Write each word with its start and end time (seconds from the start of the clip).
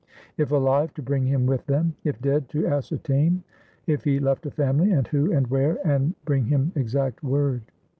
If 0.35 0.49
alive, 0.49 0.95
to 0.95 1.03
bring 1.03 1.27
him 1.27 1.45
with 1.45 1.67
them. 1.67 1.93
If 2.03 2.19
dead, 2.19 2.49
to 2.49 2.65
ascertain 2.65 3.43
if 3.85 4.03
he 4.03 4.17
left 4.19 4.47
a 4.47 4.49
family; 4.49 4.89
and 4.91 5.05
who, 5.05 5.31
and 5.31 5.45
where; 5.45 5.77
and 5.87 6.15
bring 6.25 6.45
him 6.45 6.71
exact 6.75 7.21
word. 7.21 7.61